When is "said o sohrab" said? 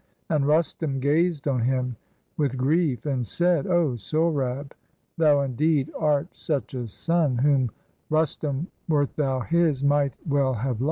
3.23-4.71